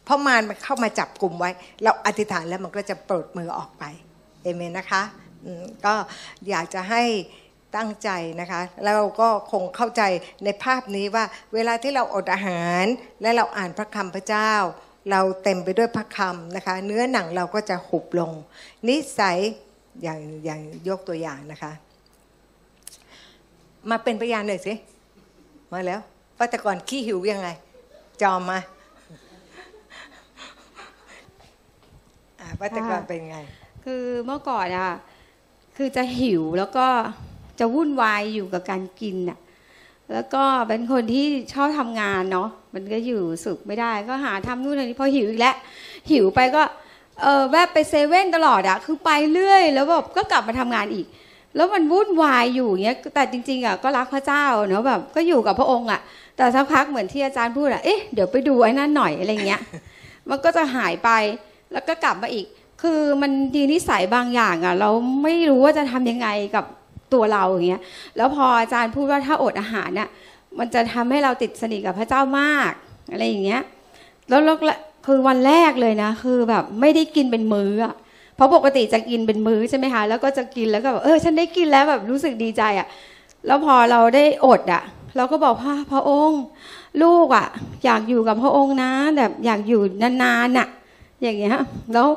[0.05, 1.49] เพราะมารมันเข้ามาจับกลุ่มไว้
[1.83, 3.83] เราอธิษฐานแล้วมันก็จะปลดมือออกไป
[4.43, 5.03] เอเมนนะคะ
[5.85, 5.93] ก็
[6.49, 7.03] อยากจะให้
[7.75, 8.09] ตั้งใจ
[8.41, 10.03] นะคะแล้วเราก็คงเข้าใจ
[10.43, 12.85] ในภาพนี้ว่าเวลาที่เราอดอาหาร
[13.21, 14.51] และเราอ่านพระคำพระเจ้า
[15.11, 18.31] เราเต็มไปด้วยพระคำนะคะ เนื้อหนังเราก็จะหุบลง
[18.87, 19.37] นิสัย
[20.03, 21.71] อย่างอย่างยกตัวอย่างนะคะ
[23.89, 24.73] มาเป็นพยานหน่อยสิ
[25.71, 25.99] มาแล้ว
[26.37, 27.49] ป้าแต่ก่อนขี้หิวยังไง
[28.21, 28.59] จอมมา
[32.63, 33.37] อ่าป้าแต่ก่อนเป็นไง
[33.85, 34.89] คือเมื่อก่อนอะ
[35.77, 36.87] คือจะหิวแล้วก็
[37.59, 39.39] จะวุ่นวายอยู่กับการกินอะ
[40.13, 45.55] แล้วก็เป็นคนที่ชอบทำงานเนาะมันก็อยู่สุขไม่ได้ ก็หาทำนู่นทำนี่พอหิวอีกแล้ว
[46.11, 46.63] หิวไปก็
[47.21, 51.05] เออแวบไปเซเว่นตลอดอะคือไปเรื่อย แล้วแบบก็กลับมาทำงานอีก
[51.55, 56.01] แล้วมันวุ่นวายอยู่อย่างเงี้ยแต่จริงๆอะก็รักพระเจ้าเนาะแบบก็อยู่กับพระองค์อะ
[56.37, 59.61] แต่สักพักเหมือนที่อาจารย์พูดอะเอ๊ะเดี๋ยวไปดูไอ้นั่นหน่อยอะไรเงี้ย
[60.29, 61.09] มันก็จะหายไป
[61.73, 62.45] แล้วก็กลับมาอีก
[62.81, 64.89] คือมันดีนิสัยบางอย่างอะเรา
[65.23, 66.65] ไม่รู้ว่าจะทำยังไงกับ
[67.13, 67.81] ตัวเราอย่างเงี้ย
[68.17, 70.09] แล้วพออาจารย์พูดว่าถ้าอดอาหารเนี่ย
[70.59, 72.71] มันจะทำให้เราติดสนิทกับพระเจ้ามาก
[73.11, 73.61] อะไรอย่างเงี้ย
[74.29, 74.57] แล้วล้ว
[75.05, 77.95] คือวันแรกเลยนะ คือแบบไม่ได้กินเป็นมื้ออะ
[78.35, 82.87] เพราะปกติจะกินเป็นมื้อใช่ไหมคะ แล้วก็จะกินแล้วก็แบบเออฉันได้กินแล้วแบบรู้สึกดีใจอะ
[83.47, 84.83] แล้วพอเราได้อดอะ
[85.17, 86.41] เราก็บอกพระพระองค์
[87.03, 87.47] ลูกอะ
[87.85, 90.67] อยากอยู่กับพระองค์นะแบบอยากอยู่นานๆน่ะ
[91.23, 91.57] อย่างเงี้ย
[91.93, 92.07] แล้ว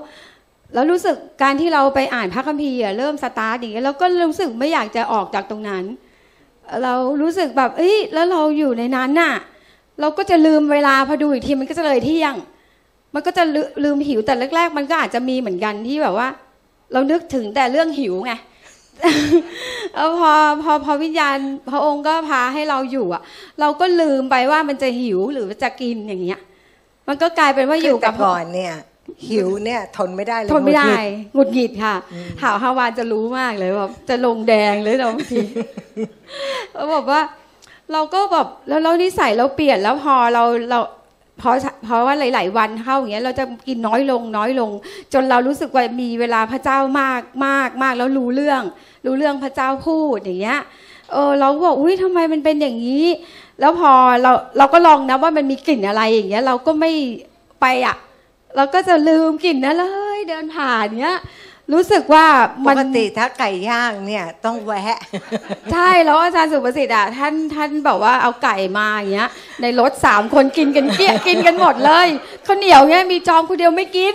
[0.75, 5.85] แล้วรู้สึกการที่เราไปอ่านพระคัมภีร์เริ่มสตาร์ทอย่างเงี้ยเราก็รู้สึกไม่อยากจะออกจากตรงนั้น
[6.83, 9.35] เรารู้สึกแบบเอ้ยแล้วเราอยู่ในนั้นน่ะ
[10.01, 12.35] เราก็จะลืมเวลาพอดูอีกทีมันก็จะเลยเที่ยง
[13.14, 16.29] มันก็จะลืลืมหิวแต่แรก ๆ มันก็อาจจะมีเหมือนกันที่แบบว่า
[16.92, 18.33] เรานึกถึงแต่เรื่องหิวไง
[19.95, 21.37] แล้วพอพอพอวิญญาณ
[21.71, 23.23] พระองค์ก็พาให้เราอยู่อะ
[23.61, 26.40] เราก็ลืมไปว่ามันจะหิวหรือจะกินอย่างเงี้ย
[27.09, 28.75] มันก็กลายเป็นว่าอยู่กับก่อนเนี่ย
[29.29, 31.95] หิวเนี่ยทนไม่ได้เลยทนไม่ได้หงุดหงิดหงุดหงิดค่ะ
[32.42, 35.40] หาวฮาวานจะรู้มากเลยแบบจะลงแดงเลยเราบางที
[36.73, 37.21] แล้วบอกว่า
[37.92, 40.81] เราก็แบบแล้วแล้วนิสัยเราเปลี่ยนแล้วพอเราเรา
[41.40, 41.51] พอ
[41.85, 44.71] เพราะว่าหลาย ๆ วันเข้าอย่างเงี้ยเราจะกินน้อยลงน้อยลง
[45.12, 48.62] จนเรารู้สึกว่ามีเวลาพระเจ้ามากมากมากแล้วรู้เรื่อง
[49.07, 50.61] รู้เรื่องพระเจ้าพูดอย่างเงี้ย
[51.12, 53.07] เออเราก็บอกอุ้ยทำไมมันเป็นอย่างนี้
[53.61, 53.92] แล้วพอ
[54.23, 56.92] เราเราก็ลองนะว่ามันมีกลิ่นอะไรอย่างเงี้ย เราก็ไม่
[57.61, 57.97] ไปอะ
[58.57, 61.19] เราก็จะลืมกลิ่นนั้นเลย เดินผ่านเนี้ย
[61.73, 62.27] รู้สึกว่า
[62.64, 64.99] ปมันกติถ้าไก่ย่างเนี่ยต้องแวะ
[65.73, 69.31] ใช่แล้วอาจารย์สุประสิทธิ์อะท่านท่านบอกว่าเอาไก่มาอย่างเงี้ย
[69.62, 72.07] ในรถสามคนกินกันเกลี้ย กินกันหมดเลย
[72.47, 74.14] ข้าวเหนียวเงี้ยมีจอมคนเดียวไม่กิน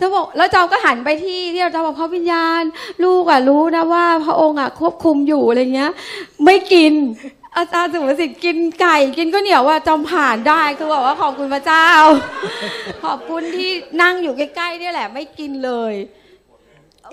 [0.00, 2.62] จะบอกแล้วจอมก็หันไปที่ที่เราจะบอกพระวิญญาณ
[3.04, 5.92] ลูกอะรู้นะว่าพระองค์อะควบคุมอยู่อะไรเงี้ย
[6.44, 6.92] ไม่กิน
[7.56, 11.88] อาจารย์สุประสิทธิ์กินไก่กินข้าวเหนียวว่าจอมผ่านได้คือบอกว่าขอบคุณพระเจ้า
[13.04, 13.70] ขอบคุณที่
[14.02, 15.94] นั่งอยู่ใกล้ๆเนี่ยแหละ ไม่กินเลย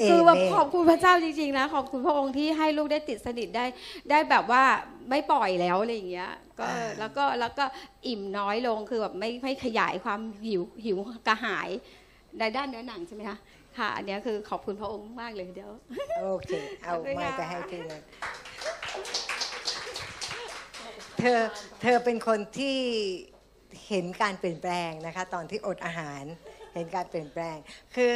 [0.10, 3.66] คือแบบเอเมนขอบคุณพระเจ้าจริงๆนะขอบคุณพระองค์ที่ให้ลูกได้ติดสนิทได้
[4.10, 4.64] ได้แบบว่า
[5.10, 6.66] ไม่ปล่อยแล้วอะไรอย่างเงี้ย ก็
[7.00, 7.66] แล้วก็แล้วก็
[8.08, 11.70] อิ่มน้อยลงคือแบบไม่ไม่ขยายความหิวหิวกระหาย
[12.40, 13.38] ในด้านเนื้อหนังใช่ไหมคะ
[13.78, 15.72] ค่ะ อันเนี้ยคือขอบคุณพระองค์มากเลยเดี๋ยว
[16.22, 16.50] โอเค
[16.84, 18.02] เอาขอบคุณไม้ค่ะไปให้ทีนึง
[19.25, 21.42] เธอ
[21.82, 22.78] เธอเป็นคนที่
[23.88, 26.24] เห็นการเปลี่ยนแปลงนะคะ ตอนที่อดอาหาร
[26.74, 27.58] เห็นการเปลี่ยนแปลง
[27.96, 28.12] คือ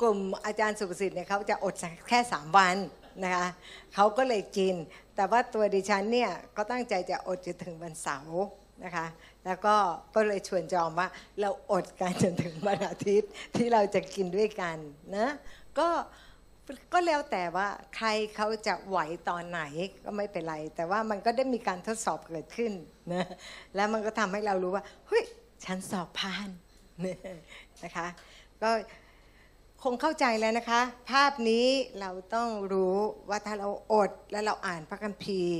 [0.00, 1.74] กลุ่มอาจารย์สุภสิทธิ์เนี่ยเขาจะอด
[2.08, 2.76] แค่สามวัน
[3.24, 3.46] นะคะ
[3.94, 4.74] เขาก็เลยกิน
[5.16, 8.42] แต่ว่าตัวดิฉันเนี่ยก็ตั้งใจจะอดจนถึงวันเสาร์
[8.84, 9.06] นะคะ
[9.46, 9.76] แล้วก็
[10.14, 11.08] ก็เลยชวนจอมว่า
[11.40, 14.76] เราอดกันจนถึงวันอาทิตย์ที่เราจะกินด้วยกัน
[15.16, 15.28] นะ
[15.78, 15.88] ก็
[16.92, 19.60] ก็แล้วแต่ว่าใครเขาจะไหวตอนไหน
[20.04, 22.72] ก็ไม่เป็นไร แต่ว่ามันก็ได้มีการทดสอบเกิดขึ้น
[23.12, 23.26] นะ
[23.74, 25.24] แล้วมันก็ทำให้เรารู้ว่าเฮ้ย
[25.64, 26.48] ฉันสอบผ่าน
[27.84, 28.06] นะคะ
[28.62, 28.70] ก็
[29.82, 30.80] คงเข้าใจแล้วนะคะ
[31.10, 31.66] ภาพนี้
[32.00, 32.96] เราต้องรู้
[33.28, 35.56] ว่าถ้าเราอดแล้วเราอ่านพระคัมภีร์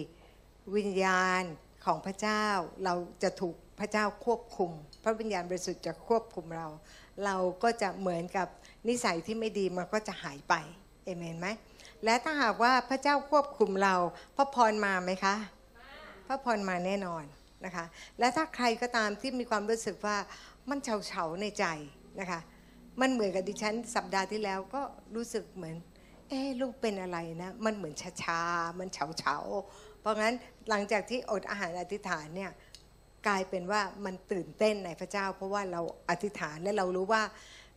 [0.76, 1.42] วิญญาณ
[1.84, 2.44] ของพระเจ้า
[2.84, 4.70] เราจะถูกพระเจ้าควบคุม
[5.04, 6.68] พระวิญญาณบริสุทธิ์จะควบคุมเรา
[7.24, 8.48] เราก็จะเหมือนกับ
[8.88, 10.54] นิสัยที่ไม่ดีมันก็จะหายไป
[11.04, 11.48] เอเมนไหม
[12.04, 13.94] และถ้าหากว่าพระเจ้าควบคุมเรา
[14.36, 15.34] พระพรมาไหมคะ
[16.26, 17.24] พระพรมาแน่นอน
[17.64, 17.84] นะคะ
[18.18, 20.16] และถ้าใครก็ตามที่มีความรู้สึกว่า
[20.70, 21.64] มันเฉาเฉาในใจ
[22.20, 22.40] นะคะ
[23.00, 24.82] มันเหมือนกับดิฉันสัปดาห์ที่แล้วก็
[25.16, 25.76] รู้สึกเหมือน
[26.28, 29.36] เอ๊ลูกเป็นอะไรนะ มันเหมือนชาๆมันเฉาเฉา
[30.00, 30.34] เพราะงั้น
[30.68, 32.50] หลังจากที่อดอาหารอธิษฐานเนี่ย
[33.26, 37.22] กลายเป็นว่ามันตื่นเต้นในพระเจ้า เพราะว่าเราอธิษฐานและเรารู้ว่า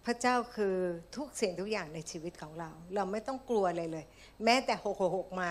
[0.06, 0.76] พระเจ้าคือ
[1.16, 4.06] ทุกสิ่งทุกอย่างในชีวิตของเรา เราไม่ต้องกลัวอะไรเลย
[4.44, 5.50] แม้แต่หกหกมา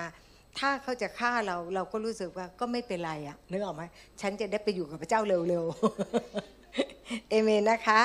[0.59, 3.83] ถ้าเขาจะฆ่าเราเราก็รู้สึกว่าก็ไม่เป็นไรอะนึกออกไหม
[4.21, 8.01] ฉันจะได้ไปอยู่กับพระเจ้าเร็วๆเอเมนนะคะ